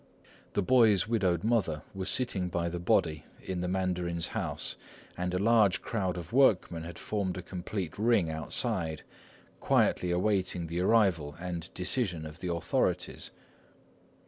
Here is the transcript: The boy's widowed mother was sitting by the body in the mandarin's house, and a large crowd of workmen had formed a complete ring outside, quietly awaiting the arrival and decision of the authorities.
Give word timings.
The 0.53 0.63
boy's 0.63 1.07
widowed 1.07 1.43
mother 1.43 1.83
was 1.93 2.09
sitting 2.09 2.49
by 2.49 2.69
the 2.69 2.79
body 2.79 3.23
in 3.39 3.61
the 3.61 3.67
mandarin's 3.67 4.29
house, 4.29 4.75
and 5.15 5.31
a 5.31 5.37
large 5.37 5.83
crowd 5.83 6.17
of 6.17 6.33
workmen 6.33 6.81
had 6.81 6.97
formed 6.97 7.37
a 7.37 7.43
complete 7.43 7.99
ring 7.99 8.27
outside, 8.27 9.03
quietly 9.59 10.09
awaiting 10.09 10.65
the 10.65 10.79
arrival 10.79 11.35
and 11.39 11.71
decision 11.75 12.25
of 12.25 12.39
the 12.39 12.51
authorities. 12.51 13.29